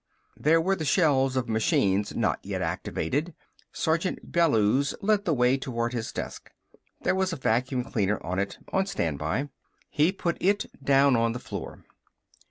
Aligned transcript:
There 0.35 0.59
were 0.59 0.75
the 0.75 0.83
shelves 0.83 1.35
of 1.35 1.47
machines 1.47 2.15
not 2.15 2.39
yet 2.43 2.59
activated. 2.63 3.35
Sergeant 3.71 4.31
Bellews 4.31 4.95
led 4.99 5.25
the 5.25 5.33
way 5.35 5.57
toward 5.57 5.93
his 5.93 6.11
desk. 6.11 6.49
There 7.01 7.13
was 7.13 7.31
a 7.31 7.35
vacuum 7.37 7.83
cleaner 7.83 8.19
on 8.25 8.39
it, 8.39 8.57
on 8.73 8.87
standby. 8.87 9.49
He 9.91 10.11
put 10.11 10.37
it 10.39 10.65
down 10.83 11.15
on 11.15 11.33
the 11.33 11.39
floor. 11.39 11.85